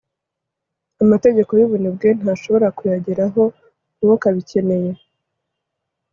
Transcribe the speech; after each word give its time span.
amategeko 1.03 1.51
y'ubunebwe: 1.59 2.07
ntashobora 2.21 2.67
kuyageraho. 2.77 3.41
ntukabikeneye 3.97 4.91